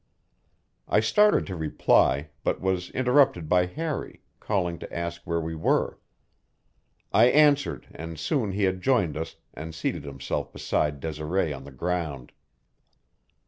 I 0.87 0.99
started 0.99 1.45
to 1.45 1.55
reply, 1.55 2.29
but 2.43 2.59
was 2.59 2.89
interrupted 2.89 3.47
by 3.47 3.67
Harry, 3.67 4.21
calling 4.39 4.79
to 4.79 4.91
ask 4.91 5.21
where 5.25 5.39
we 5.39 5.53
were. 5.53 5.99
I 7.13 7.25
answered, 7.25 7.85
and 7.93 8.17
soon 8.17 8.53
he 8.53 8.63
had 8.63 8.81
joined 8.81 9.15
us 9.15 9.35
and 9.53 9.75
seated 9.75 10.03
himself 10.05 10.51
beside 10.51 11.01
Desiree 11.01 11.53
on 11.53 11.65
the 11.65 11.71
ground. 11.71 12.31